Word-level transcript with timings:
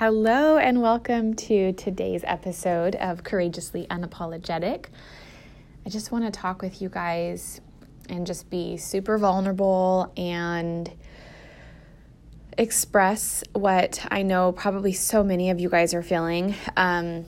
Hello, 0.00 0.56
and 0.56 0.80
welcome 0.80 1.34
to 1.34 1.74
today's 1.74 2.24
episode 2.24 2.94
of 2.94 3.22
Courageously 3.22 3.86
Unapologetic. 3.90 4.86
I 5.84 5.90
just 5.90 6.10
want 6.10 6.24
to 6.24 6.30
talk 6.30 6.62
with 6.62 6.80
you 6.80 6.88
guys 6.88 7.60
and 8.08 8.26
just 8.26 8.48
be 8.48 8.78
super 8.78 9.18
vulnerable 9.18 10.10
and 10.16 10.90
express 12.56 13.44
what 13.52 14.02
I 14.10 14.22
know 14.22 14.52
probably 14.52 14.94
so 14.94 15.22
many 15.22 15.50
of 15.50 15.60
you 15.60 15.68
guys 15.68 15.92
are 15.92 16.02
feeling. 16.02 16.54
Um, 16.78 17.26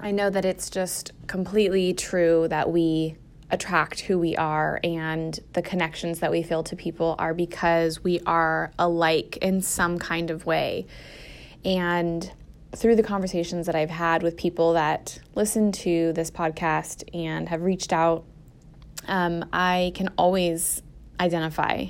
I 0.00 0.10
know 0.10 0.28
that 0.28 0.44
it's 0.44 0.70
just 0.70 1.12
completely 1.28 1.94
true 1.94 2.48
that 2.48 2.68
we 2.68 3.14
attract 3.48 4.00
who 4.00 4.18
we 4.18 4.34
are 4.34 4.80
and 4.82 5.38
the 5.52 5.62
connections 5.62 6.18
that 6.18 6.32
we 6.32 6.42
feel 6.42 6.64
to 6.64 6.74
people 6.74 7.14
are 7.20 7.32
because 7.32 8.02
we 8.02 8.18
are 8.26 8.72
alike 8.76 9.36
in 9.36 9.62
some 9.62 10.00
kind 10.00 10.32
of 10.32 10.46
way. 10.46 10.84
And 11.64 12.30
through 12.74 12.96
the 12.96 13.02
conversations 13.02 13.66
that 13.66 13.74
I've 13.74 13.90
had 13.90 14.22
with 14.22 14.36
people 14.36 14.72
that 14.72 15.18
listen 15.34 15.72
to 15.72 16.12
this 16.12 16.30
podcast 16.30 17.04
and 17.14 17.48
have 17.48 17.62
reached 17.62 17.92
out, 17.92 18.24
um, 19.06 19.44
I 19.52 19.92
can 19.94 20.08
always 20.16 20.82
identify 21.20 21.86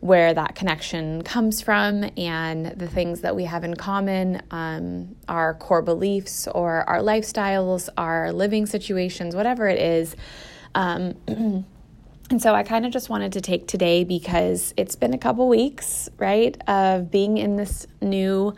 where 0.00 0.34
that 0.34 0.54
connection 0.54 1.22
comes 1.22 1.60
from 1.60 2.08
and 2.16 2.66
the 2.66 2.86
things 2.86 3.22
that 3.22 3.34
we 3.34 3.44
have 3.44 3.64
in 3.64 3.74
common, 3.74 4.42
um, 4.50 5.16
our 5.28 5.54
core 5.54 5.82
beliefs 5.82 6.46
or 6.48 6.88
our 6.88 6.98
lifestyles, 6.98 7.88
our 7.96 8.32
living 8.32 8.66
situations, 8.66 9.34
whatever 9.34 9.66
it 9.68 9.78
is. 9.78 10.14
Um, 10.74 11.14
and 11.26 12.40
so 12.40 12.54
I 12.54 12.62
kind 12.62 12.84
of 12.84 12.92
just 12.92 13.08
wanted 13.08 13.32
to 13.32 13.40
take 13.40 13.66
today 13.66 14.04
because 14.04 14.74
it's 14.76 14.96
been 14.96 15.14
a 15.14 15.18
couple 15.18 15.48
weeks, 15.48 16.08
right, 16.18 16.56
of 16.68 17.10
being 17.10 17.38
in 17.38 17.56
this 17.56 17.86
new 18.00 18.54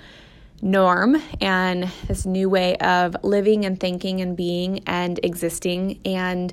norm 0.61 1.17
and 1.41 1.85
this 2.07 2.27
new 2.27 2.49
way 2.49 2.77
of 2.79 3.17
living 3.23 3.65
and 3.65 3.79
thinking 3.79 4.21
and 4.21 4.37
being 4.37 4.83
and 4.87 5.21
existing. 5.23 6.01
And, 6.05 6.53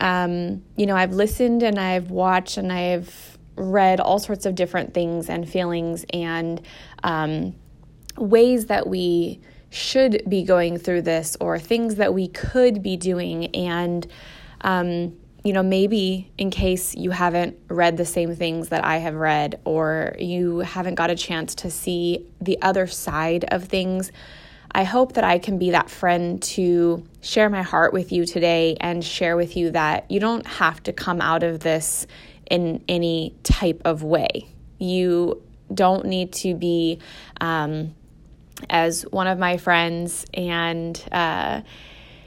um, 0.00 0.62
you 0.76 0.86
know, 0.86 0.96
I've 0.96 1.12
listened 1.12 1.62
and 1.62 1.78
I've 1.78 2.10
watched 2.10 2.56
and 2.56 2.72
I've 2.72 3.38
read 3.56 4.00
all 4.00 4.18
sorts 4.18 4.46
of 4.46 4.54
different 4.54 4.94
things 4.94 5.28
and 5.28 5.48
feelings 5.48 6.04
and 6.12 6.60
um, 7.02 7.54
ways 8.16 8.66
that 8.66 8.86
we 8.86 9.40
should 9.70 10.22
be 10.28 10.42
going 10.42 10.78
through 10.78 11.02
this 11.02 11.36
or 11.40 11.58
things 11.58 11.96
that 11.96 12.14
we 12.14 12.28
could 12.28 12.82
be 12.82 12.96
doing. 12.96 13.54
And, 13.54 14.06
um, 14.62 15.16
you 15.46 15.52
know, 15.52 15.62
maybe 15.62 16.28
in 16.36 16.50
case 16.50 16.96
you 16.96 17.12
haven't 17.12 17.56
read 17.68 17.96
the 17.96 18.04
same 18.04 18.34
things 18.34 18.70
that 18.70 18.84
I 18.84 18.96
have 18.96 19.14
read 19.14 19.60
or 19.64 20.16
you 20.18 20.58
haven't 20.58 20.96
got 20.96 21.08
a 21.08 21.14
chance 21.14 21.54
to 21.56 21.70
see 21.70 22.26
the 22.40 22.60
other 22.62 22.88
side 22.88 23.44
of 23.52 23.62
things, 23.62 24.10
I 24.72 24.82
hope 24.82 25.12
that 25.12 25.22
I 25.22 25.38
can 25.38 25.56
be 25.56 25.70
that 25.70 25.88
friend 25.88 26.42
to 26.42 27.06
share 27.20 27.48
my 27.48 27.62
heart 27.62 27.92
with 27.92 28.10
you 28.10 28.26
today 28.26 28.76
and 28.80 29.04
share 29.04 29.36
with 29.36 29.56
you 29.56 29.70
that 29.70 30.10
you 30.10 30.18
don't 30.18 30.44
have 30.48 30.82
to 30.82 30.92
come 30.92 31.20
out 31.20 31.44
of 31.44 31.60
this 31.60 32.08
in 32.50 32.82
any 32.88 33.32
type 33.44 33.82
of 33.84 34.02
way. 34.02 34.48
You 34.78 35.40
don't 35.72 36.06
need 36.06 36.32
to 36.32 36.56
be, 36.56 36.98
um, 37.40 37.94
as 38.68 39.02
one 39.02 39.28
of 39.28 39.38
my 39.38 39.58
friends 39.58 40.26
and, 40.34 41.00
uh, 41.12 41.60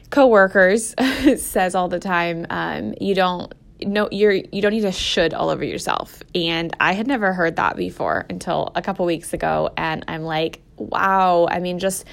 coworkers 0.09 0.95
says 1.37 1.75
all 1.75 1.87
the 1.87 1.99
time, 1.99 2.45
um, 2.49 2.93
you 2.99 3.15
don't 3.15 3.53
no 3.81 4.09
you're 4.11 4.33
you 4.33 4.61
don't 4.61 4.73
need 4.73 4.81
to 4.81 4.91
should 4.91 5.33
all 5.33 5.49
over 5.49 5.63
yourself. 5.63 6.21
And 6.35 6.75
i 6.79 6.91
had 6.91 7.07
never 7.07 7.31
heard 7.31 7.55
that 7.55 7.77
before 7.77 8.25
until 8.29 8.71
a 8.75 8.81
couple 8.81 9.05
weeks 9.05 9.33
ago. 9.33 9.69
And 9.77 10.03
i'm 10.07 10.23
like 10.23 10.61
wow. 10.77 11.47
I 11.49 11.59
mean 11.59 11.79
just 11.79 12.05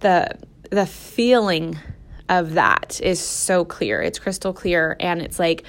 the 0.00 0.28
the 0.70 0.86
feeling 0.86 1.78
of 2.28 2.54
that 2.54 3.00
is 3.02 3.20
so 3.20 3.64
clear. 3.64 4.02
It's 4.02 4.18
crystal 4.18 4.52
clear. 4.52 4.96
And 5.00 5.22
it's 5.22 5.38
like 5.38 5.64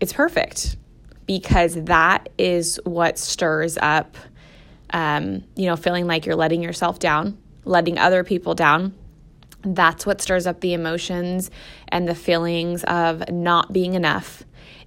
it's 0.00 0.12
perfect 0.12 0.76
because 1.26 1.74
that 1.84 2.30
is 2.38 2.80
what 2.84 3.18
stirs 3.18 3.76
up 3.80 4.16
um, 4.90 5.44
you 5.54 5.66
know 5.66 5.76
feeling 5.76 6.06
like 6.06 6.24
you're 6.24 6.36
letting 6.36 6.62
yourself 6.62 6.98
down 6.98 7.36
letting 7.64 7.98
other 7.98 8.24
people 8.24 8.54
down 8.54 8.94
that's 9.62 10.06
what 10.06 10.20
stirs 10.20 10.46
up 10.46 10.60
the 10.60 10.72
emotions 10.74 11.50
and 11.88 12.08
the 12.08 12.14
feelings 12.14 12.84
of 12.84 13.28
not 13.30 13.72
being 13.72 13.94
enough. 13.94 14.44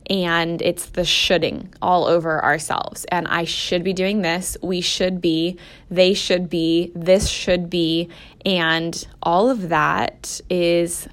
And 0.09 0.61
it's 0.61 0.87
the 0.87 1.05
shoulding 1.05 1.73
all 1.81 2.05
over 2.05 2.43
ourselves. 2.43 3.05
And 3.05 3.27
I 3.27 3.43
should 3.43 3.83
be 3.83 3.93
doing 3.93 4.21
this. 4.21 4.57
We 4.61 4.81
should 4.81 5.21
be. 5.21 5.57
They 5.89 6.13
should 6.13 6.49
be. 6.49 6.91
This 6.95 7.29
should 7.29 7.69
be. 7.69 8.09
And 8.45 9.07
all 9.21 9.49
of 9.49 9.69
that 9.69 10.41
is, 10.49 11.07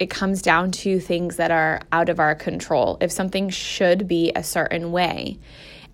it 0.00 0.08
comes 0.08 0.40
down 0.40 0.70
to 0.72 0.98
things 0.98 1.36
that 1.36 1.50
are 1.50 1.82
out 1.92 2.08
of 2.08 2.18
our 2.18 2.34
control. 2.34 2.96
If 3.00 3.12
something 3.12 3.50
should 3.50 4.08
be 4.08 4.32
a 4.34 4.42
certain 4.42 4.92
way 4.92 5.38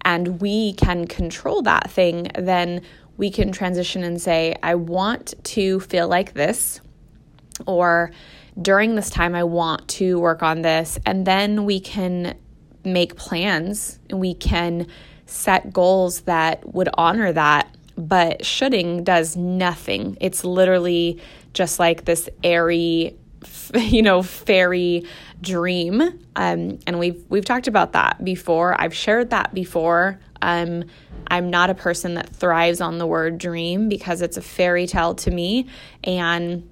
and 0.03 0.41
we 0.41 0.75
can 0.75 1.09
control 1.09 1.63
that 1.63 1.91
thing, 1.91 2.29
then 2.39 2.83
we 3.16 3.31
can 3.31 3.53
transition 3.53 4.03
and 4.03 4.21
say, 4.21 4.56
I 4.62 4.75
want 4.75 5.34
to 5.44 5.81
feel 5.81 6.09
like 6.09 6.34
this, 6.34 6.81
or 7.66 8.10
during 8.60 8.94
this 8.94 9.10
time, 9.10 9.34
I 9.34 9.44
want 9.44 9.88
to 9.88 10.19
work 10.19 10.43
on 10.43 10.62
this. 10.62 10.99
And 11.06 11.27
then 11.27 11.65
we 11.65 11.81
can 11.81 12.37
make 12.84 13.16
plans, 13.16 13.99
and 14.10 14.21
we 14.21 14.34
can 14.34 14.87
set 15.27 15.72
goals 15.72 16.22
that 16.22 16.75
would 16.75 16.88
honor 16.94 17.32
that. 17.32 17.75
But 17.99 18.44
shoulding 18.44 19.04
does 19.04 19.37
nothing. 19.37 20.19
It's 20.21 20.44
literally 20.44 21.21
just 21.54 21.78
like 21.78 22.04
this 22.04 22.28
airy, 22.44 23.16
you 23.75 24.03
know, 24.03 24.22
fairy 24.22 25.06
dream. 25.41 26.03
Um, 26.37 26.78
and 26.87 26.98
we've 26.98 27.25
we've 27.28 27.44
talked 27.44 27.69
about 27.69 27.93
that 27.93 28.22
before. 28.22 28.78
I've 28.81 28.94
shared 28.94 29.31
that 29.31 29.54
before. 29.54 30.21
Um, 30.43 30.85
I'm 31.29 31.51
not 31.51 31.71
a 31.71 31.75
person 31.75 32.15
that 32.15 32.29
thrives 32.29 32.81
on 32.81 32.99
the 32.99 33.07
word 33.07 33.39
dream 33.39 33.89
because 33.89 34.23
it's 34.23 34.37
a 34.37 34.43
fairy 34.43 34.87
tale 34.87 35.15
to 35.17 35.31
me. 35.31 35.67
And 36.05 36.69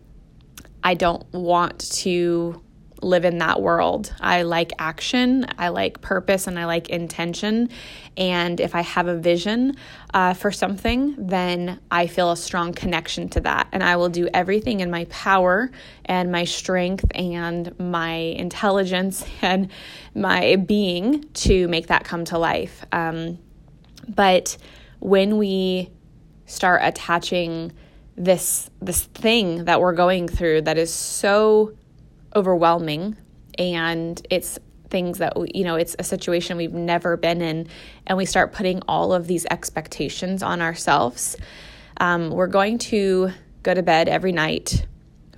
I 0.83 0.95
don't 0.95 1.25
want 1.33 1.79
to 1.93 2.63
live 3.05 3.25
in 3.25 3.39
that 3.39 3.61
world. 3.61 4.13
I 4.21 4.43
like 4.43 4.73
action, 4.79 5.47
I 5.59 5.69
like 5.69 6.01
purpose, 6.01 6.47
and 6.47 6.59
I 6.59 6.65
like 6.65 6.89
intention. 6.89 7.69
And 8.17 8.61
if 8.61 8.75
I 8.75 8.81
have 8.81 9.07
a 9.07 9.17
vision 9.17 9.77
uh, 10.13 10.35
for 10.35 10.51
something, 10.51 11.15
then 11.19 11.81
I 11.91 12.07
feel 12.07 12.33
a 12.33 12.37
strong 12.37 12.73
connection 12.73 13.29
to 13.31 13.41
that. 13.41 13.69
And 13.73 13.83
I 13.83 13.97
will 13.97 14.09
do 14.09 14.29
everything 14.33 14.81
in 14.81 14.91
my 14.91 15.05
power 15.07 15.71
and 16.05 16.33
my 16.33 16.45
strength 16.45 17.05
and 17.15 17.79
my 17.79 18.15
intelligence 18.15 19.25
and 19.43 19.71
my 20.15 20.57
being 20.57 21.25
to 21.35 21.69
make 21.69 21.89
that 21.89 22.05
come 22.05 22.25
to 22.27 22.39
life. 22.39 22.85
Um, 22.93 23.39
but 24.09 24.57
when 25.01 25.37
we 25.39 25.91
start 26.47 26.81
attaching 26.85 27.73
this 28.17 28.71
this 28.81 29.05
thing 29.05 29.65
that 29.65 29.81
we're 29.81 29.93
going 29.93 30.29
through 30.29 30.63
that 30.63 30.79
is 30.79 30.93
so 30.93 31.73
overwhelming 32.37 33.17
and 33.59 34.25
it's 34.31 34.59
things 34.89 35.19
that 35.19 35.33
you 35.55 35.65
know 35.65 35.75
it's 35.75 35.97
a 35.99 36.05
situation 36.05 36.57
we've 36.57 36.73
never 36.73 37.17
been 37.17 37.43
in 37.43 37.67
and 38.07 38.17
we 38.17 38.25
start 38.25 38.53
putting 38.53 38.81
all 38.83 39.13
of 39.13 39.27
these 39.27 39.47
expectations 39.51 40.43
on 40.43 40.61
ourselves 40.61 41.37
um, 41.99 42.31
we're 42.31 42.47
going 42.47 42.79
to 42.79 43.31
go 43.63 43.75
to 43.75 43.83
bed 43.83 44.09
every 44.09 44.33
night 44.33 44.87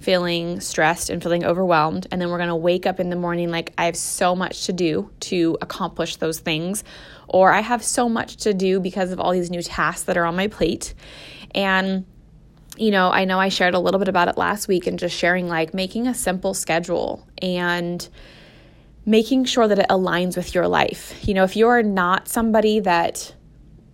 feeling 0.01 0.61
stressed 0.61 1.11
and 1.11 1.23
feeling 1.23 1.45
overwhelmed. 1.45 2.07
And 2.11 2.21
then 2.21 2.31
we're 2.31 2.39
going 2.39 2.49
to 2.49 2.57
wake 2.57 2.87
up 2.87 3.01
in 3.01 3.11
the 3.11 3.17
morning 3.17 3.51
like 3.51 3.73
I 3.79 3.87
have 3.87 3.97
so 3.97 4.37
much 4.37 4.67
to 4.67 4.73
do 4.73 5.11
to 5.21 5.59
accomplish 5.61 6.17
those 6.17 6.39
things, 6.39 6.85
or 7.29 7.53
I 7.53 7.61
have 7.61 7.83
so 7.83 8.09
much 8.09 8.37
to 8.39 8.55
do 8.55 8.81
because 8.81 9.13
of 9.13 9.21
all 9.21 9.33
these 9.33 9.51
new 9.51 9.63
tasks 9.63 10.05
that 10.05 10.17
are 10.17 10.25
on 10.25 10.37
my 10.37 10.49
plate. 10.49 10.95
And 11.55 12.05
you 12.77 12.91
know, 12.91 13.11
I 13.11 13.25
know 13.25 13.41
I 13.41 13.49
shared 13.49 13.75
a 13.75 13.79
little 13.79 13.99
bit 13.99 14.09
about 14.09 14.29
it 14.29 14.37
last 14.37 14.69
week 14.69 14.87
and 14.87 14.99
just 14.99 15.17
sharing 15.17 15.49
like 15.49 15.73
making 15.73 16.07
a 16.07 16.15
simple 16.15 16.53
schedule 16.53 17.27
and 17.41 18.07
making 19.07 19.45
sure 19.45 19.67
that 19.69 19.79
it 19.79 19.87
aligns 19.89 20.37
with 20.37 20.55
your 20.55 20.69
life. 20.69 21.27
You 21.27 21.35
know, 21.35 21.45
if 21.45 21.57
you're 21.57 21.83
not 21.83 22.29
somebody 22.29 22.81
that, 22.81 23.35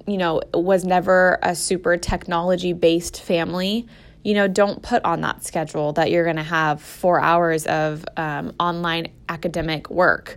you 0.06 0.16
know, 0.16 0.40
was 0.52 0.84
never 0.84 1.38
a 1.42 1.54
super 1.54 1.96
technology 1.96 2.72
based 2.72 3.22
family, 3.22 3.86
you 4.24 4.34
know, 4.34 4.48
don't 4.48 4.82
put 4.82 5.04
on 5.04 5.20
that 5.20 5.44
schedule 5.44 5.92
that 5.92 6.10
you're 6.10 6.24
going 6.24 6.36
to 6.36 6.42
have 6.42 6.80
four 6.80 7.20
hours 7.20 7.66
of 7.66 8.04
um, 8.16 8.54
online 8.58 9.08
academic 9.28 9.90
work. 9.90 10.36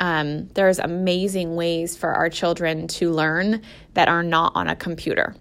Um, 0.00 0.48
there's 0.48 0.78
amazing 0.78 1.56
ways 1.56 1.96
for 1.96 2.12
our 2.12 2.28
children 2.28 2.88
to 2.88 3.10
learn 3.10 3.62
that 3.94 4.08
are 4.08 4.22
not 4.22 4.52
on 4.54 4.68
a 4.68 4.76
computer. 4.76 5.34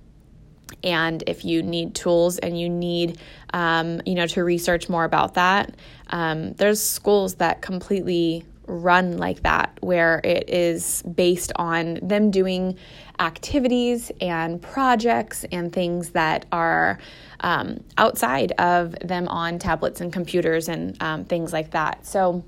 And 0.84 1.24
if 1.28 1.46
you 1.46 1.64
need 1.64 1.96
tools 1.96 2.38
and 2.40 2.60
you 2.60 2.70
need, 2.70 3.20
um, 3.54 4.02
you 4.06 4.16
know, 4.16 4.28
to 4.28 4.44
research 4.44 4.90
more 4.90 5.04
about 5.04 5.34
that, 5.36 5.76
um, 6.08 6.54
there's 6.54 6.82
schools 6.82 7.36
that 7.36 7.62
completely 7.62 8.46
run 8.68 9.18
like 9.18 9.44
that, 9.44 9.78
where 9.82 10.22
it 10.24 10.50
is 10.50 11.04
based 11.04 11.52
on 11.56 12.00
them 12.02 12.32
doing 12.32 12.78
activities 13.20 14.12
and 14.22 14.62
projects 14.62 15.46
and 15.52 15.72
things 15.72 16.12
that 16.12 16.46
are 16.52 16.98
um, 17.42 17.84
outside 17.98 18.52
of 18.54 18.96
them 19.00 19.28
on 19.28 19.60
tablets 19.60 20.02
and 20.02 20.12
computers 20.12 20.68
and 20.68 21.02
um, 21.02 21.26
things 21.26 21.54
like 21.54 21.72
that. 21.72 22.06
So, 22.06 22.44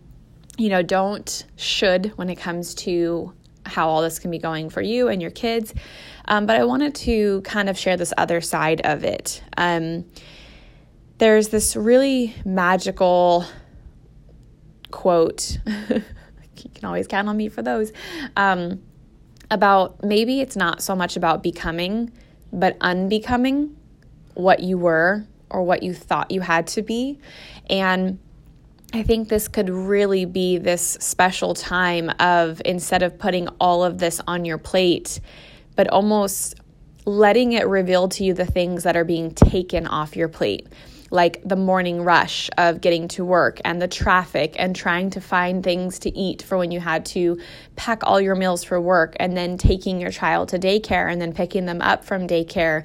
you 0.57 0.69
know, 0.69 0.81
don't 0.81 1.45
should 1.55 2.17
when 2.17 2.29
it 2.29 2.35
comes 2.35 2.75
to 2.75 3.33
how 3.65 3.89
all 3.89 4.01
this 4.01 4.19
can 4.19 4.31
be 4.31 4.39
going 4.39 4.69
for 4.69 4.81
you 4.81 5.07
and 5.07 5.21
your 5.21 5.31
kids. 5.31 5.73
Um, 6.25 6.45
but 6.45 6.55
I 6.55 6.63
wanted 6.65 6.95
to 6.95 7.41
kind 7.41 7.69
of 7.69 7.77
share 7.77 7.97
this 7.97 8.13
other 8.17 8.41
side 8.41 8.81
of 8.81 9.03
it. 9.03 9.43
Um, 9.55 10.05
there's 11.17 11.49
this 11.49 11.75
really 11.75 12.35
magical 12.45 13.45
quote. 14.91 15.59
you 15.89 16.69
can 16.73 16.85
always 16.85 17.07
count 17.07 17.27
on 17.27 17.37
me 17.37 17.49
for 17.49 17.61
those. 17.61 17.91
Um, 18.35 18.81
about 19.49 20.03
maybe 20.03 20.41
it's 20.41 20.55
not 20.55 20.81
so 20.81 20.95
much 20.95 21.15
about 21.15 21.41
becoming, 21.41 22.11
but 22.51 22.77
unbecoming 22.81 23.75
what 24.33 24.59
you 24.59 24.77
were 24.77 25.25
or 25.49 25.63
what 25.63 25.83
you 25.83 25.93
thought 25.93 26.31
you 26.31 26.41
had 26.41 26.67
to 26.67 26.81
be. 26.81 27.19
And 27.69 28.19
I 28.93 29.03
think 29.03 29.27
this 29.27 29.47
could 29.47 29.69
really 29.69 30.25
be 30.25 30.57
this 30.57 30.97
special 31.01 31.53
time 31.53 32.09
of 32.19 32.61
instead 32.63 33.03
of 33.03 33.19
putting 33.19 33.47
all 33.59 33.83
of 33.83 33.97
this 33.97 34.21
on 34.27 34.45
your 34.45 34.57
plate, 34.57 35.19
but 35.75 35.89
almost 35.89 36.55
letting 37.05 37.53
it 37.53 37.67
reveal 37.67 38.07
to 38.09 38.23
you 38.23 38.33
the 38.33 38.45
things 38.45 38.83
that 38.83 38.95
are 38.95 39.05
being 39.05 39.33
taken 39.33 39.87
off 39.87 40.15
your 40.15 40.27
plate 40.27 40.67
like 41.11 41.41
the 41.45 41.55
morning 41.55 42.03
rush 42.03 42.49
of 42.57 42.81
getting 42.81 43.07
to 43.07 43.23
work 43.23 43.61
and 43.63 43.81
the 43.81 43.87
traffic 43.87 44.55
and 44.57 44.75
trying 44.75 45.09
to 45.11 45.21
find 45.21 45.63
things 45.63 45.99
to 45.99 46.15
eat 46.17 46.41
for 46.41 46.57
when 46.57 46.71
you 46.71 46.79
had 46.79 47.05
to 47.05 47.39
pack 47.75 48.01
all 48.03 48.19
your 48.19 48.35
meals 48.35 48.63
for 48.63 48.79
work 48.79 49.15
and 49.19 49.35
then 49.37 49.57
taking 49.57 49.99
your 49.99 50.11
child 50.11 50.49
to 50.49 50.59
daycare 50.59 51.11
and 51.11 51.21
then 51.21 51.33
picking 51.33 51.65
them 51.65 51.81
up 51.81 52.03
from 52.03 52.27
daycare. 52.27 52.83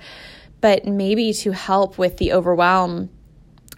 But 0.60 0.86
maybe 0.86 1.32
to 1.34 1.50
help 1.50 1.98
with 1.98 2.18
the 2.18 2.32
overwhelm 2.32 3.10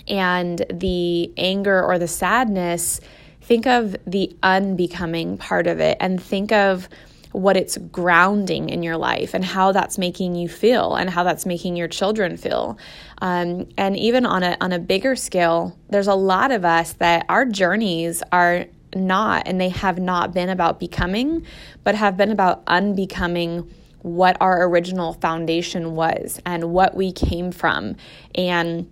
and 0.08 0.64
the 0.72 1.32
anger 1.36 1.82
or 1.82 1.98
the 1.98 2.08
sadness, 2.08 3.00
think 3.40 3.66
of 3.66 3.96
the 4.06 4.34
unbecoming 4.42 5.36
part 5.36 5.66
of 5.66 5.80
it 5.80 5.96
and 6.00 6.22
think 6.22 6.52
of 6.52 6.88
what 7.32 7.56
it's 7.56 7.76
grounding 7.90 8.68
in 8.68 8.84
your 8.84 8.96
life 8.96 9.34
and 9.34 9.44
how 9.44 9.72
that's 9.72 9.98
making 9.98 10.36
you 10.36 10.48
feel 10.48 10.94
and 10.94 11.10
how 11.10 11.24
that's 11.24 11.44
making 11.44 11.74
your 11.74 11.88
children 11.88 12.36
feel. 12.36 12.78
Um, 13.20 13.66
and 13.76 13.96
even 13.96 14.24
on 14.24 14.44
a 14.44 14.56
on 14.60 14.72
a 14.72 14.78
bigger 14.78 15.16
scale, 15.16 15.76
there's 15.88 16.06
a 16.06 16.14
lot 16.14 16.52
of 16.52 16.64
us 16.64 16.92
that 16.94 17.26
our 17.28 17.44
journeys 17.44 18.22
are 18.30 18.66
not 18.94 19.48
and 19.48 19.60
they 19.60 19.70
have 19.70 19.98
not 19.98 20.32
been 20.32 20.48
about 20.48 20.78
becoming, 20.78 21.44
but 21.82 21.96
have 21.96 22.16
been 22.16 22.30
about 22.30 22.62
unbecoming 22.68 23.68
what 24.02 24.36
our 24.40 24.68
original 24.68 25.14
foundation 25.14 25.96
was 25.96 26.40
and 26.46 26.62
what 26.72 26.94
we 26.94 27.10
came 27.10 27.50
from 27.50 27.96
and 28.34 28.88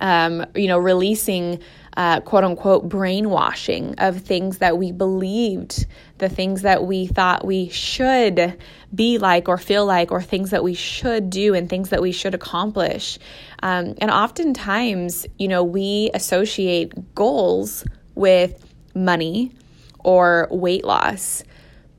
um, 0.00 0.44
you 0.54 0.66
know 0.66 0.78
releasing 0.78 1.60
uh, 1.96 2.20
quote 2.20 2.44
unquote 2.44 2.88
brainwashing 2.88 3.94
of 3.98 4.20
things 4.20 4.58
that 4.58 4.78
we 4.78 4.92
believed, 4.92 5.86
the 6.18 6.28
things 6.28 6.62
that 6.62 6.84
we 6.84 7.06
thought 7.06 7.44
we 7.44 7.68
should 7.68 8.56
be 8.94 9.18
like 9.18 9.48
or 9.48 9.58
feel 9.58 9.84
like, 9.84 10.10
or 10.10 10.22
things 10.22 10.50
that 10.50 10.62
we 10.62 10.74
should 10.74 11.30
do 11.30 11.54
and 11.54 11.68
things 11.68 11.90
that 11.90 12.00
we 12.00 12.12
should 12.12 12.34
accomplish. 12.34 13.18
Um, 13.62 13.94
and 14.00 14.10
oftentimes, 14.10 15.26
you 15.38 15.48
know, 15.48 15.64
we 15.64 16.10
associate 16.14 17.14
goals 17.14 17.84
with 18.14 18.72
money 18.94 19.52
or 19.98 20.48
weight 20.50 20.84
loss. 20.84 21.42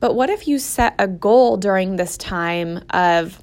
But 0.00 0.14
what 0.14 0.30
if 0.30 0.48
you 0.48 0.58
set 0.58 0.94
a 0.98 1.06
goal 1.06 1.58
during 1.58 1.96
this 1.96 2.16
time 2.16 2.84
of 2.90 3.40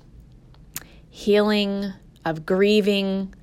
healing, 1.10 1.94
of 2.26 2.46
grieving, 2.46 3.34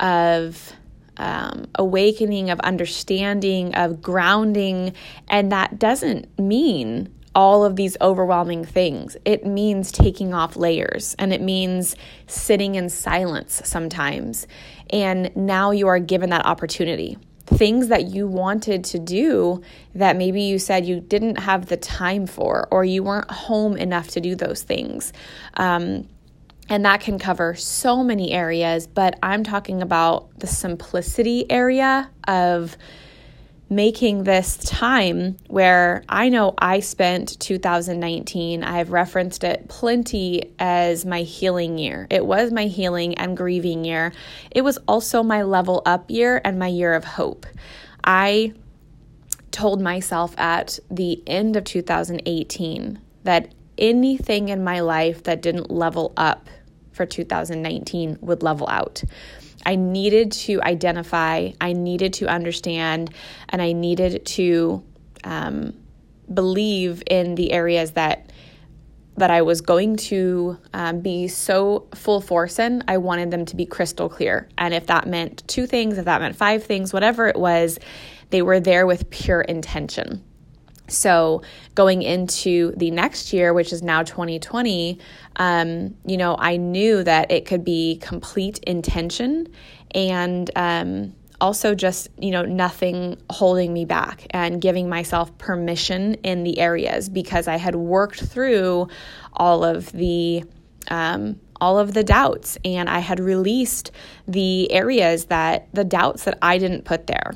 of 0.00 0.72
um, 1.18 1.66
awakening, 1.74 2.50
of 2.50 2.60
understanding, 2.60 3.74
of 3.74 4.00
grounding. 4.00 4.94
And 5.28 5.52
that 5.52 5.78
doesn't 5.78 6.38
mean 6.38 7.12
all 7.34 7.64
of 7.64 7.76
these 7.76 7.96
overwhelming 8.00 8.64
things. 8.64 9.16
It 9.24 9.46
means 9.46 9.92
taking 9.92 10.34
off 10.34 10.56
layers 10.56 11.14
and 11.18 11.32
it 11.32 11.40
means 11.40 11.94
sitting 12.26 12.74
in 12.74 12.88
silence 12.88 13.62
sometimes. 13.64 14.46
And 14.90 15.34
now 15.36 15.70
you 15.70 15.88
are 15.88 15.98
given 15.98 16.30
that 16.30 16.46
opportunity. 16.46 17.18
Things 17.46 17.88
that 17.88 18.08
you 18.08 18.26
wanted 18.26 18.84
to 18.84 18.98
do 18.98 19.62
that 19.94 20.16
maybe 20.16 20.42
you 20.42 20.58
said 20.58 20.84
you 20.84 21.00
didn't 21.00 21.36
have 21.36 21.66
the 21.66 21.76
time 21.76 22.26
for, 22.26 22.68
or 22.70 22.84
you 22.84 23.02
weren't 23.02 23.30
home 23.30 23.76
enough 23.76 24.08
to 24.08 24.20
do 24.20 24.34
those 24.34 24.62
things. 24.62 25.12
Um, 25.54 26.08
and 26.68 26.84
that 26.84 27.00
can 27.00 27.18
cover 27.18 27.54
so 27.54 28.02
many 28.02 28.32
areas, 28.32 28.86
but 28.86 29.18
I'm 29.22 29.44
talking 29.44 29.82
about 29.82 30.38
the 30.38 30.46
simplicity 30.46 31.50
area 31.50 32.10
of 32.26 32.76
making 33.70 34.24
this 34.24 34.56
time 34.56 35.36
where 35.48 36.02
I 36.08 36.30
know 36.30 36.54
I 36.56 36.80
spent 36.80 37.38
2019, 37.38 38.64
I've 38.64 38.90
referenced 38.90 39.44
it 39.44 39.68
plenty 39.68 40.54
as 40.58 41.04
my 41.04 41.20
healing 41.20 41.76
year. 41.76 42.06
It 42.10 42.24
was 42.24 42.50
my 42.50 42.64
healing 42.64 43.14
and 43.16 43.36
grieving 43.36 43.84
year. 43.84 44.12
It 44.50 44.62
was 44.62 44.78
also 44.88 45.22
my 45.22 45.42
level 45.42 45.82
up 45.84 46.10
year 46.10 46.40
and 46.44 46.58
my 46.58 46.68
year 46.68 46.94
of 46.94 47.04
hope. 47.04 47.46
I 48.02 48.54
told 49.50 49.82
myself 49.82 50.38
at 50.38 50.78
the 50.90 51.22
end 51.26 51.56
of 51.56 51.64
2018 51.64 53.00
that 53.24 53.52
anything 53.76 54.48
in 54.48 54.64
my 54.64 54.80
life 54.80 55.24
that 55.24 55.42
didn't 55.42 55.70
level 55.70 56.12
up 56.16 56.48
for 56.98 57.06
2019 57.06 58.18
would 58.20 58.42
level 58.42 58.68
out. 58.68 59.02
I 59.64 59.76
needed 59.76 60.32
to 60.32 60.60
identify, 60.62 61.52
I 61.60 61.72
needed 61.72 62.12
to 62.14 62.26
understand, 62.26 63.14
and 63.48 63.62
I 63.62 63.72
needed 63.72 64.26
to 64.26 64.82
um, 65.24 65.74
believe 66.32 67.02
in 67.06 67.36
the 67.36 67.52
areas 67.52 67.92
that 67.92 68.30
that 69.16 69.30
I 69.32 69.42
was 69.42 69.60
going 69.60 69.96
to 69.96 70.58
um, 70.72 71.00
be 71.00 71.26
so 71.26 71.88
full 71.92 72.20
force 72.20 72.60
in, 72.60 72.84
I 72.86 72.98
wanted 72.98 73.32
them 73.32 73.44
to 73.46 73.56
be 73.56 73.66
crystal 73.66 74.08
clear. 74.08 74.48
And 74.56 74.72
if 74.72 74.86
that 74.86 75.08
meant 75.08 75.42
two 75.48 75.66
things, 75.66 75.98
if 75.98 76.04
that 76.04 76.20
meant 76.20 76.36
five 76.36 76.62
things, 76.62 76.92
whatever 76.92 77.26
it 77.26 77.34
was, 77.34 77.80
they 78.30 78.42
were 78.42 78.60
there 78.60 78.86
with 78.86 79.10
pure 79.10 79.40
intention. 79.40 80.22
So, 80.88 81.42
going 81.74 82.02
into 82.02 82.72
the 82.76 82.90
next 82.90 83.32
year, 83.32 83.52
which 83.52 83.72
is 83.72 83.82
now 83.82 84.02
2020, 84.02 84.98
um, 85.36 85.94
you 86.06 86.16
know, 86.16 86.36
I 86.38 86.56
knew 86.56 87.04
that 87.04 87.30
it 87.30 87.46
could 87.46 87.64
be 87.64 87.98
complete 88.02 88.58
intention 88.60 89.48
and 89.94 90.50
um, 90.56 91.14
also 91.40 91.74
just, 91.74 92.08
you 92.18 92.30
know, 92.30 92.42
nothing 92.42 93.18
holding 93.30 93.72
me 93.72 93.84
back 93.84 94.26
and 94.30 94.60
giving 94.60 94.88
myself 94.88 95.36
permission 95.38 96.14
in 96.14 96.42
the 96.42 96.58
areas 96.58 97.08
because 97.08 97.48
I 97.48 97.56
had 97.56 97.76
worked 97.76 98.20
through 98.20 98.88
all 99.34 99.64
of 99.64 99.92
the. 99.92 100.44
Um, 100.90 101.38
all 101.60 101.78
of 101.78 101.92
the 101.92 102.04
doubts, 102.04 102.56
and 102.64 102.88
I 102.88 103.00
had 103.00 103.18
released 103.18 103.90
the 104.28 104.70
areas 104.70 105.24
that 105.26 105.68
the 105.74 105.84
doubts 105.84 106.24
that 106.24 106.38
I 106.40 106.56
didn't 106.56 106.84
put 106.84 107.08
there. 107.08 107.32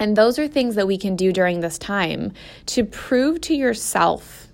And 0.00 0.16
those 0.16 0.38
are 0.38 0.48
things 0.48 0.76
that 0.76 0.86
we 0.86 0.96
can 0.96 1.14
do 1.14 1.30
during 1.30 1.60
this 1.60 1.78
time 1.78 2.32
to 2.66 2.84
prove 2.84 3.42
to 3.42 3.54
yourself 3.54 4.48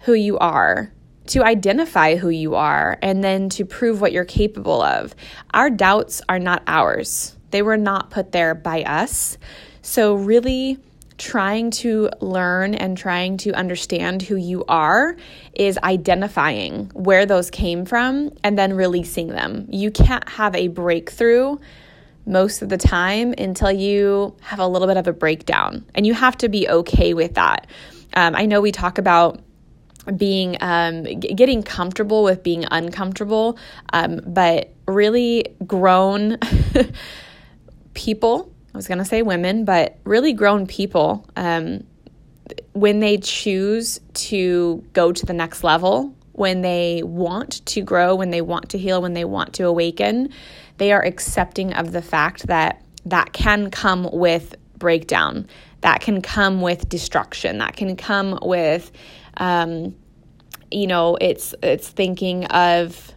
who 0.00 0.12
you 0.12 0.36
are, 0.38 0.92
to 1.28 1.44
identify 1.44 2.16
who 2.16 2.28
you 2.30 2.56
are, 2.56 2.98
and 3.00 3.22
then 3.22 3.48
to 3.50 3.64
prove 3.64 4.00
what 4.00 4.10
you're 4.10 4.24
capable 4.24 4.82
of. 4.82 5.14
Our 5.54 5.70
doubts 5.70 6.20
are 6.28 6.40
not 6.40 6.64
ours, 6.66 7.36
they 7.52 7.62
were 7.62 7.76
not 7.76 8.10
put 8.10 8.32
there 8.32 8.56
by 8.56 8.82
us. 8.82 9.38
So, 9.82 10.14
really, 10.14 10.78
trying 11.16 11.70
to 11.70 12.10
learn 12.20 12.74
and 12.74 12.98
trying 12.98 13.36
to 13.38 13.52
understand 13.52 14.20
who 14.20 14.36
you 14.36 14.64
are 14.68 15.16
is 15.54 15.78
identifying 15.78 16.90
where 16.92 17.24
those 17.24 17.50
came 17.50 17.84
from 17.84 18.32
and 18.42 18.58
then 18.58 18.74
releasing 18.74 19.28
them. 19.28 19.66
You 19.70 19.90
can't 19.90 20.28
have 20.28 20.54
a 20.54 20.68
breakthrough 20.68 21.56
most 22.26 22.60
of 22.60 22.68
the 22.68 22.76
time 22.76 23.32
until 23.38 23.70
you 23.70 24.36
have 24.40 24.58
a 24.58 24.66
little 24.66 24.88
bit 24.88 24.96
of 24.96 25.06
a 25.06 25.12
breakdown. 25.12 25.84
And 25.94 26.06
you 26.06 26.12
have 26.14 26.36
to 26.38 26.48
be 26.48 26.68
okay 26.68 27.14
with 27.14 27.34
that. 27.34 27.66
Um, 28.14 28.34
I 28.34 28.46
know 28.46 28.60
we 28.60 28.72
talk 28.72 28.98
about 28.98 29.40
being 30.16 30.56
um, 30.60 31.04
g- 31.04 31.34
getting 31.34 31.62
comfortable 31.62 32.22
with 32.22 32.42
being 32.42 32.64
uncomfortable, 32.70 33.58
um, 33.92 34.20
but 34.26 34.72
really 34.86 35.54
grown 35.66 36.38
people. 37.94 38.52
I 38.72 38.76
was 38.76 38.88
going 38.88 38.98
to 38.98 39.04
say 39.04 39.22
women, 39.22 39.64
but 39.64 39.98
really 40.04 40.32
grown 40.32 40.66
people. 40.66 41.26
Um, 41.36 41.84
when 42.72 43.00
they 43.00 43.18
choose 43.18 44.00
to 44.14 44.84
go 44.92 45.12
to 45.12 45.26
the 45.26 45.32
next 45.32 45.64
level, 45.64 46.14
when 46.36 46.60
they 46.62 47.02
want 47.02 47.64
to 47.66 47.80
grow, 47.80 48.14
when 48.14 48.30
they 48.30 48.42
want 48.42 48.68
to 48.70 48.78
heal, 48.78 49.00
when 49.00 49.14
they 49.14 49.24
want 49.24 49.54
to 49.54 49.66
awaken, 49.66 50.28
they 50.76 50.92
are 50.92 51.02
accepting 51.04 51.72
of 51.72 51.92
the 51.92 52.02
fact 52.02 52.46
that 52.46 52.84
that 53.06 53.32
can 53.32 53.70
come 53.70 54.08
with 54.12 54.54
breakdown, 54.76 55.46
that 55.80 56.00
can 56.00 56.20
come 56.20 56.60
with 56.60 56.88
destruction, 56.88 57.58
that 57.58 57.76
can 57.76 57.96
come 57.96 58.38
with, 58.42 58.92
um, 59.38 59.94
you 60.70 60.86
know, 60.86 61.16
it's 61.20 61.54
it's 61.62 61.88
thinking 61.88 62.44
of 62.46 63.12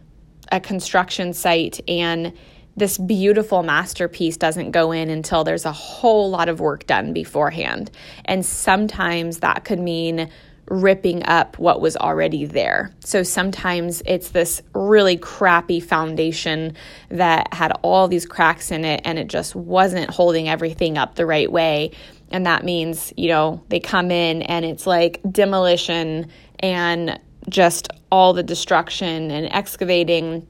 a 0.50 0.60
construction 0.60 1.32
site 1.32 1.80
and 1.88 2.32
this 2.76 2.96
beautiful 2.96 3.62
masterpiece 3.62 4.36
doesn't 4.36 4.70
go 4.70 4.92
in 4.92 5.10
until 5.10 5.44
there's 5.44 5.66
a 5.66 5.72
whole 5.72 6.30
lot 6.30 6.48
of 6.48 6.60
work 6.60 6.86
done 6.86 7.12
beforehand. 7.12 7.90
And 8.24 8.46
sometimes 8.46 9.40
that 9.40 9.64
could 9.64 9.80
mean 9.80 10.30
ripping 10.70 11.24
up 11.24 11.58
what 11.58 11.80
was 11.80 11.96
already 11.96 12.46
there. 12.46 12.94
So 13.00 13.22
sometimes 13.22 14.02
it's 14.06 14.30
this 14.30 14.62
really 14.72 15.16
crappy 15.16 15.80
foundation 15.80 16.74
that 17.08 17.52
had 17.52 17.72
all 17.82 18.06
these 18.06 18.24
cracks 18.24 18.70
in 18.70 18.84
it 18.84 19.02
and 19.04 19.18
it 19.18 19.26
just 19.26 19.54
wasn't 19.56 20.10
holding 20.10 20.48
everything 20.48 20.96
up 20.96 21.16
the 21.16 21.26
right 21.26 21.50
way. 21.50 21.90
And 22.30 22.46
that 22.46 22.64
means, 22.64 23.12
you 23.16 23.28
know, 23.28 23.62
they 23.68 23.80
come 23.80 24.12
in 24.12 24.42
and 24.42 24.64
it's 24.64 24.86
like 24.86 25.20
demolition 25.30 26.30
and 26.60 27.18
just 27.48 27.88
all 28.12 28.32
the 28.32 28.42
destruction 28.42 29.30
and 29.30 29.46
excavating, 29.52 30.46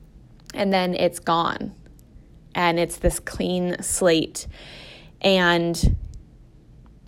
and 0.54 0.72
then 0.72 0.94
it's 0.94 1.18
gone. 1.18 1.74
And 2.54 2.78
it's 2.78 2.98
this 2.98 3.20
clean 3.20 3.80
slate. 3.82 4.46
And 5.22 5.96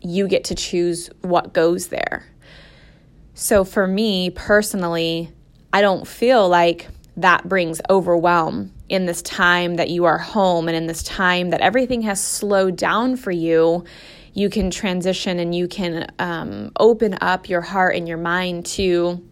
you 0.01 0.29
get 0.29 0.45
to 0.45 0.55
choose 0.55 1.11
what 1.21 1.53
goes 1.53 1.89
there. 1.89 2.32
So 3.35 3.65
for 3.65 3.87
me 3.87 4.31
personally, 4.31 5.31
I 5.73 5.81
don't 5.81 6.07
feel 6.07 6.49
like 6.49 6.89
that 7.17 7.49
brings 7.49 7.81
overwhelm 7.91 8.73
in 8.89 9.07
this 9.07 9.23
time 9.23 9.77
that 9.77 9.91
you 9.91 10.05
are 10.05 10.19
home 10.19 10.69
and 10.69 10.77
in 10.77 10.87
this 10.87 11.03
time 11.03 11.51
that 11.51 11.61
everything 11.61 12.03
has 12.03 12.23
slowed 12.23 12.77
down 12.77 13.17
for 13.17 13.31
you. 13.31 13.85
You 14.35 14.49
can 14.49 14.71
transition 14.71 15.39
and 15.39 15.55
you 15.55 15.69
can 15.69 16.11
um, 16.19 16.73
open 16.79 17.19
up 17.21 17.49
your 17.49 17.61
heart 17.61 17.97
and 17.97 18.09
your 18.09 18.19
mind 18.19 18.67
to 18.67 19.23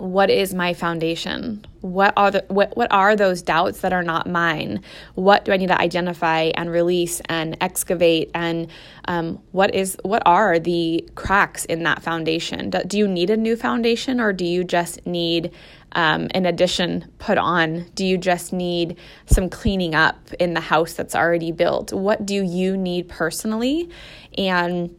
what 0.00 0.30
is 0.30 0.54
my 0.54 0.72
foundation? 0.72 1.64
What 1.82 2.14
are 2.16 2.30
the 2.30 2.44
what, 2.48 2.76
what 2.76 2.90
are 2.90 3.14
those 3.14 3.42
doubts 3.42 3.80
that 3.80 3.92
are 3.92 4.02
not 4.02 4.26
mine? 4.26 4.82
What 5.14 5.44
do 5.44 5.52
i 5.52 5.56
need 5.56 5.68
to 5.68 5.80
identify 5.80 6.50
and 6.54 6.70
release 6.70 7.20
and 7.28 7.56
excavate? 7.60 8.30
And 8.34 8.68
um, 9.06 9.40
what 9.52 9.74
is 9.74 9.98
what 10.02 10.22
are 10.24 10.58
the 10.58 11.08
cracks 11.14 11.64
in 11.66 11.82
that 11.82 12.02
foundation? 12.02 12.70
Do, 12.70 12.82
do, 12.84 12.98
you 12.98 13.08
need 13.08 13.30
a 13.30 13.36
new 13.36 13.56
foundation 13.56 14.20
or 14.20 14.32
do 14.32 14.44
you 14.44 14.64
just 14.64 15.06
need 15.06 15.52
um, 15.92 16.28
an 16.32 16.46
addition 16.46 17.10
put 17.18 17.36
on? 17.36 17.86
Do 17.94 18.06
you 18.06 18.16
just 18.16 18.52
need 18.52 18.98
some 19.26 19.50
cleaning 19.50 19.94
up 19.94 20.32
in 20.38 20.54
the 20.54 20.60
house 20.60 20.94
that's 20.94 21.14
already 21.14 21.52
built? 21.52 21.92
What 21.92 22.24
do 22.24 22.42
you 22.42 22.76
need 22.76 23.08
personally? 23.08 23.90
And 24.38 24.96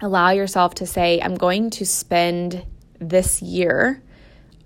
allow 0.00 0.30
yourself 0.30 0.74
to 0.74 0.86
say 0.86 1.20
i'm 1.20 1.34
going 1.34 1.70
to 1.70 1.84
spend 1.84 2.64
this 3.00 3.42
year 3.42 4.00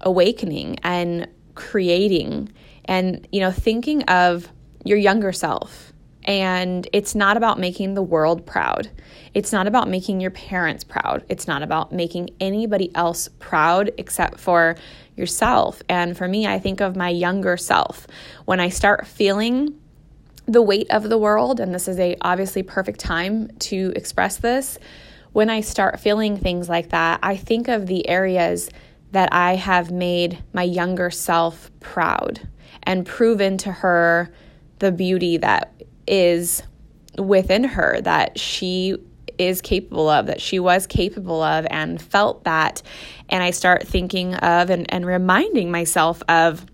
awakening 0.02 0.78
and 0.82 1.28
creating 1.54 2.50
and 2.86 3.26
you 3.30 3.40
know 3.40 3.50
thinking 3.50 4.02
of 4.04 4.48
your 4.84 4.98
younger 4.98 5.32
self. 5.32 5.92
And 6.24 6.88
it's 6.92 7.16
not 7.16 7.36
about 7.36 7.58
making 7.58 7.94
the 7.94 8.02
world 8.02 8.46
proud. 8.46 8.88
It's 9.34 9.52
not 9.52 9.66
about 9.66 9.88
making 9.88 10.20
your 10.20 10.30
parents 10.30 10.84
proud. 10.84 11.24
It's 11.28 11.48
not 11.48 11.64
about 11.64 11.92
making 11.92 12.30
anybody 12.38 12.94
else 12.94 13.28
proud 13.40 13.90
except 13.98 14.38
for 14.38 14.76
yourself. 15.16 15.82
And 15.88 16.16
for 16.16 16.28
me 16.28 16.46
i 16.46 16.58
think 16.58 16.80
of 16.80 16.96
my 16.96 17.08
younger 17.08 17.56
self. 17.56 18.06
When 18.44 18.60
i 18.60 18.68
start 18.68 19.06
feeling 19.06 19.78
the 20.46 20.62
weight 20.62 20.90
of 20.90 21.08
the 21.08 21.18
world 21.18 21.60
and 21.60 21.74
this 21.74 21.86
is 21.88 21.98
a 21.98 22.16
obviously 22.20 22.62
perfect 22.62 22.98
time 22.98 23.48
to 23.58 23.92
express 23.94 24.38
this 24.38 24.78
when 25.32 25.48
i 25.48 25.60
start 25.60 26.00
feeling 26.00 26.36
things 26.36 26.68
like 26.68 26.88
that 26.88 27.20
i 27.22 27.36
think 27.36 27.68
of 27.68 27.86
the 27.86 28.08
areas 28.08 28.68
that 29.12 29.32
I 29.32 29.54
have 29.56 29.90
made 29.90 30.42
my 30.52 30.62
younger 30.62 31.10
self 31.10 31.70
proud 31.80 32.48
and 32.82 33.06
proven 33.06 33.58
to 33.58 33.70
her 33.72 34.32
the 34.80 34.90
beauty 34.90 35.36
that 35.36 35.72
is 36.06 36.62
within 37.16 37.64
her 37.64 38.00
that 38.00 38.38
she 38.38 38.96
is 39.38 39.60
capable 39.60 40.08
of, 40.08 40.26
that 40.26 40.40
she 40.40 40.58
was 40.58 40.86
capable 40.86 41.42
of, 41.42 41.66
and 41.70 42.00
felt 42.00 42.44
that. 42.44 42.82
And 43.28 43.42
I 43.42 43.50
start 43.50 43.86
thinking 43.86 44.34
of 44.34 44.70
and, 44.70 44.92
and 44.92 45.06
reminding 45.06 45.70
myself 45.70 46.22
of 46.28 46.66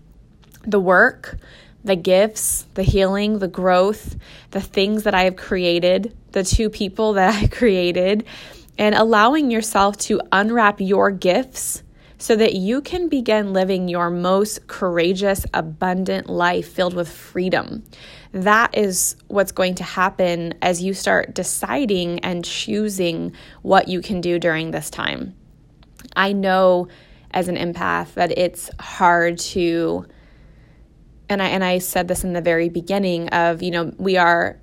the 0.63 0.79
work, 0.79 1.37
the 1.83 1.95
gifts, 1.95 2.65
the 2.73 2.83
healing, 2.83 3.39
the 3.39 3.47
growth, 3.47 4.17
the 4.51 4.61
things 4.61 5.03
that 5.03 5.13
I 5.13 5.23
have 5.23 5.35
created, 5.35 6.15
the 6.31 6.43
two 6.43 6.69
people 6.69 7.13
that 7.13 7.35
I 7.43 7.47
created, 7.47 8.25
and 8.77 8.95
allowing 8.95 9.51
yourself 9.51 9.97
to 9.97 10.21
unwrap 10.31 10.79
your 10.79 11.11
gifts 11.11 11.83
so 12.19 12.35
that 12.35 12.53
you 12.53 12.81
can 12.81 13.07
begin 13.07 13.53
living 13.53 13.87
your 13.87 14.09
most 14.09 14.67
courageous, 14.67 15.45
abundant 15.53 16.29
life 16.29 16.69
filled 16.69 16.93
with 16.93 17.09
freedom. 17.09 17.83
That 18.33 18.77
is 18.77 19.15
what's 19.29 19.53
going 19.53 19.75
to 19.75 19.83
happen 19.83 20.53
as 20.61 20.83
you 20.83 20.93
start 20.93 21.33
deciding 21.33 22.19
and 22.19 22.43
choosing 22.43 23.31
what 23.61 23.87
you 23.87 24.01
can 24.01 24.19
do 24.19 24.37
during 24.37 24.71
this 24.71 24.89
time. 24.89 25.33
I 26.15 26.33
know 26.33 26.89
as 27.31 27.47
an 27.47 27.55
empath 27.55 28.13
that 28.15 28.37
it's 28.37 28.69
hard 28.79 29.39
to 29.39 30.05
and 31.29 31.43
I 31.43 31.47
and 31.47 31.63
I 31.63 31.77
said 31.77 32.07
this 32.07 32.23
in 32.23 32.33
the 32.33 32.41
very 32.41 32.69
beginning 32.69 33.29
of, 33.29 33.61
you 33.61 33.71
know, 33.71 33.93
we 33.97 34.17
are 34.17 34.59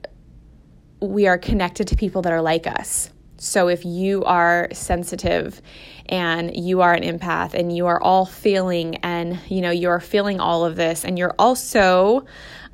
we 1.00 1.26
are 1.26 1.38
connected 1.38 1.88
to 1.88 1.96
people 1.96 2.22
that 2.22 2.32
are 2.32 2.42
like 2.42 2.66
us. 2.66 3.10
So 3.38 3.68
if 3.68 3.84
you 3.84 4.24
are 4.24 4.68
sensitive 4.72 5.60
and 6.08 6.56
you 6.56 6.80
are 6.80 6.92
an 6.92 7.02
empath 7.02 7.54
and 7.54 7.74
you 7.74 7.86
are 7.86 8.02
all 8.02 8.26
feeling 8.26 8.96
and 8.96 9.38
you 9.48 9.60
know 9.60 9.70
you're 9.70 10.00
feeling 10.00 10.40
all 10.40 10.64
of 10.64 10.76
this 10.76 11.04
and 11.04 11.18
you're 11.18 11.34
also 11.38 12.24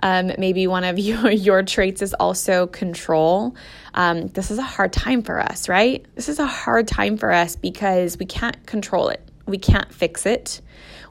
um, 0.02 0.32
maybe 0.38 0.66
one 0.66 0.84
of 0.84 0.98
your, 0.98 1.30
your 1.30 1.62
traits 1.62 2.02
is 2.02 2.14
also 2.14 2.66
control. 2.66 3.56
Um, 3.94 4.28
this 4.28 4.50
is 4.50 4.58
a 4.58 4.62
hard 4.62 4.92
time 4.92 5.22
for 5.22 5.40
us, 5.40 5.68
right? 5.68 6.04
This 6.14 6.28
is 6.28 6.38
a 6.38 6.46
hard 6.46 6.88
time 6.88 7.16
for 7.16 7.30
us 7.32 7.56
because 7.56 8.18
we 8.18 8.26
can't 8.26 8.66
control 8.66 9.08
it. 9.08 9.26
We 9.46 9.58
can't 9.58 9.92
fix 9.92 10.26
it. 10.26 10.60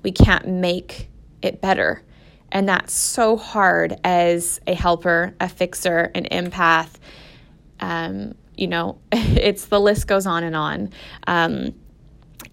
We 0.03 0.11
can't 0.11 0.47
make 0.47 1.09
it 1.41 1.61
better. 1.61 2.03
And 2.51 2.67
that's 2.67 2.93
so 2.93 3.37
hard 3.37 3.95
as 4.03 4.59
a 4.67 4.73
helper, 4.73 5.33
a 5.39 5.47
fixer, 5.47 6.11
an 6.13 6.27
empath. 6.31 6.91
Um, 7.79 8.35
you 8.57 8.67
know, 8.67 8.99
it's 9.11 9.65
the 9.65 9.79
list 9.79 10.07
goes 10.07 10.25
on 10.25 10.43
and 10.43 10.55
on. 10.55 10.89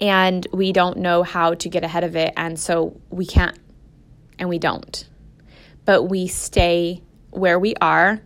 And 0.00 0.46
we 0.52 0.72
don't 0.72 0.98
know 0.98 1.22
how 1.22 1.54
to 1.54 1.68
get 1.68 1.84
ahead 1.84 2.04
of 2.04 2.16
it. 2.16 2.32
And 2.36 2.58
so 2.58 3.00
we 3.10 3.26
can't 3.26 3.58
and 4.38 4.48
we 4.48 4.58
don't. 4.58 5.08
But 5.84 6.04
we 6.04 6.28
stay 6.28 7.02
where 7.30 7.58
we 7.58 7.74
are 7.80 8.20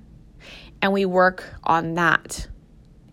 and 0.81 0.93
we 0.93 1.05
work 1.05 1.45
on 1.65 1.95
that. 1.95 2.49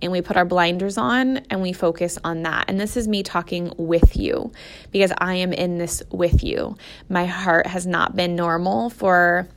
And 0.02 0.14
we 0.14 0.22
put 0.22 0.38
our 0.38 0.46
blinders 0.46 0.98
on 0.98 1.38
and 1.50 1.62
we 1.62 1.74
focus 1.74 2.18
on 2.24 2.44
that. 2.44 2.66
And 2.70 2.80
this 2.80 2.96
is 2.96 3.08
me 3.08 3.22
talking 3.22 3.74
with 3.78 4.16
you 4.16 4.52
because 4.92 5.12
I 5.18 5.36
am 5.36 5.52
in 5.52 5.78
this 5.78 6.02
with 6.10 6.42
you. 6.42 6.78
My 7.10 7.26
heart 7.26 7.68
has 7.68 7.86
not 7.86 8.16
been 8.16 8.36
normal 8.36 8.90
for 8.90 9.50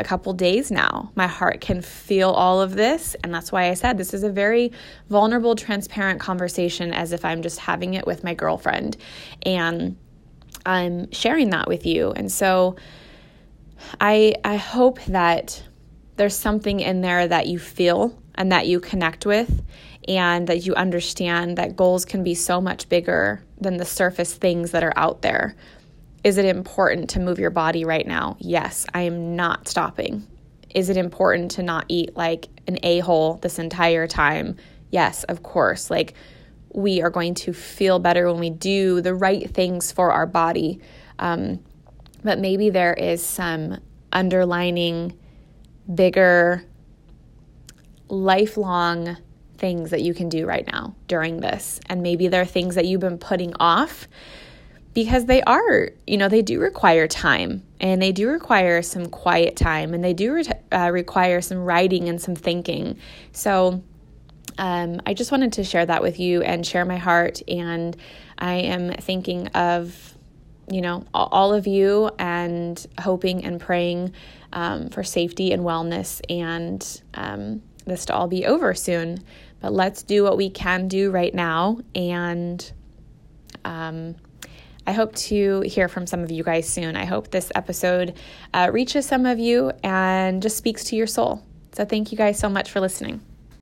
a 0.00 0.04
couple 0.04 0.32
days 0.32 0.70
now. 0.70 1.12
My 1.14 1.26
heart 1.26 1.60
can 1.60 1.82
feel 1.82 2.30
all 2.30 2.60
of 2.60 2.74
this. 2.74 3.14
And 3.22 3.32
that's 3.32 3.52
why 3.52 3.68
I 3.68 3.74
said 3.74 3.98
this 3.98 4.14
is 4.14 4.22
a 4.22 4.30
very 4.30 4.72
vulnerable, 5.08 5.54
transparent 5.54 6.20
conversation 6.20 6.92
as 6.92 7.12
if 7.12 7.24
I'm 7.24 7.42
just 7.42 7.58
having 7.58 7.94
it 7.94 8.06
with 8.06 8.24
my 8.24 8.34
girlfriend. 8.34 8.96
And 9.42 9.96
I'm 10.66 11.10
sharing 11.12 11.50
that 11.50 11.68
with 11.68 11.86
you. 11.86 12.10
And 12.12 12.30
so 12.30 12.76
I, 14.00 14.34
I 14.44 14.56
hope 14.56 15.02
that 15.04 15.62
there's 16.16 16.36
something 16.36 16.80
in 16.80 17.00
there 17.00 17.26
that 17.26 17.46
you 17.46 17.58
feel 17.58 18.18
and 18.34 18.52
that 18.52 18.66
you 18.66 18.80
connect 18.80 19.24
with 19.26 19.62
and 20.08 20.46
that 20.48 20.66
you 20.66 20.74
understand 20.74 21.58
that 21.58 21.76
goals 21.76 22.04
can 22.04 22.24
be 22.24 22.34
so 22.34 22.60
much 22.60 22.88
bigger 22.88 23.42
than 23.60 23.76
the 23.76 23.84
surface 23.84 24.34
things 24.34 24.72
that 24.72 24.82
are 24.82 24.92
out 24.96 25.22
there. 25.22 25.54
Is 26.22 26.36
it 26.36 26.44
important 26.44 27.10
to 27.10 27.20
move 27.20 27.38
your 27.38 27.50
body 27.50 27.84
right 27.84 28.06
now? 28.06 28.36
Yes, 28.38 28.86
I 28.92 29.02
am 29.02 29.36
not 29.36 29.68
stopping. 29.68 30.26
Is 30.74 30.88
it 30.88 30.96
important 30.96 31.52
to 31.52 31.62
not 31.62 31.86
eat 31.88 32.16
like 32.16 32.48
an 32.66 32.78
a 32.82 33.00
hole 33.00 33.34
this 33.36 33.58
entire 33.58 34.06
time? 34.06 34.56
Yes, 34.90 35.24
of 35.24 35.42
course. 35.42 35.90
Like, 35.90 36.14
we 36.72 37.02
are 37.02 37.10
going 37.10 37.34
to 37.34 37.52
feel 37.52 37.98
better 37.98 38.30
when 38.30 38.38
we 38.38 38.50
do 38.50 39.00
the 39.00 39.14
right 39.14 39.48
things 39.50 39.90
for 39.90 40.12
our 40.12 40.26
body. 40.26 40.80
Um, 41.18 41.64
but 42.22 42.38
maybe 42.38 42.70
there 42.70 42.94
is 42.94 43.24
some 43.24 43.78
underlining, 44.12 45.18
bigger, 45.92 46.64
lifelong 48.08 49.16
things 49.58 49.90
that 49.90 50.02
you 50.02 50.14
can 50.14 50.28
do 50.28 50.46
right 50.46 50.66
now 50.66 50.94
during 51.08 51.40
this. 51.40 51.80
And 51.86 52.02
maybe 52.02 52.28
there 52.28 52.42
are 52.42 52.46
things 52.46 52.74
that 52.74 52.86
you've 52.86 53.00
been 53.00 53.18
putting 53.18 53.54
off 53.58 54.06
because 54.92 55.26
they 55.26 55.42
are, 55.42 55.90
you 56.06 56.16
know, 56.16 56.28
they 56.28 56.42
do 56.42 56.60
require 56.60 57.06
time 57.06 57.62
and 57.80 58.02
they 58.02 58.12
do 58.12 58.28
require 58.28 58.82
some 58.82 59.06
quiet 59.06 59.56
time 59.56 59.94
and 59.94 60.02
they 60.02 60.12
do 60.12 60.34
re- 60.34 60.44
uh, 60.72 60.90
require 60.92 61.40
some 61.40 61.58
writing 61.58 62.08
and 62.08 62.20
some 62.20 62.34
thinking. 62.34 62.98
So, 63.32 63.82
um, 64.58 65.00
I 65.06 65.14
just 65.14 65.30
wanted 65.32 65.54
to 65.54 65.64
share 65.64 65.86
that 65.86 66.02
with 66.02 66.20
you 66.20 66.42
and 66.42 66.66
share 66.66 66.84
my 66.84 66.98
heart. 66.98 67.40
And 67.48 67.96
I 68.38 68.54
am 68.54 68.92
thinking 68.92 69.48
of 69.48 70.14
you 70.70 70.80
know, 70.80 71.04
all 71.12 71.52
of 71.52 71.66
you 71.66 72.10
and 72.18 72.86
hoping 73.00 73.44
and 73.44 73.60
praying 73.60 74.12
um, 74.52 74.88
for 74.88 75.02
safety 75.02 75.52
and 75.52 75.62
wellness 75.62 76.20
and 76.30 77.02
um, 77.14 77.60
this 77.86 78.04
to 78.06 78.14
all 78.14 78.28
be 78.28 78.46
over 78.46 78.72
soon. 78.72 79.18
But 79.60 79.72
let's 79.72 80.02
do 80.02 80.22
what 80.22 80.36
we 80.36 80.48
can 80.48 80.88
do 80.88 81.10
right 81.10 81.34
now. 81.34 81.80
And 81.94 82.72
um, 83.64 84.14
I 84.90 84.92
hope 84.92 85.14
to 85.30 85.60
hear 85.60 85.86
from 85.86 86.04
some 86.04 86.24
of 86.24 86.32
you 86.32 86.42
guys 86.42 86.68
soon. 86.68 86.96
I 86.96 87.04
hope 87.04 87.30
this 87.30 87.52
episode 87.54 88.14
uh, 88.52 88.70
reaches 88.72 89.06
some 89.06 89.24
of 89.24 89.38
you 89.38 89.70
and 89.84 90.42
just 90.42 90.56
speaks 90.56 90.82
to 90.86 90.96
your 90.96 91.06
soul. 91.06 91.44
So, 91.70 91.84
thank 91.84 92.10
you 92.10 92.18
guys 92.18 92.40
so 92.40 92.48
much 92.48 92.72
for 92.72 92.80
listening. 92.80 93.20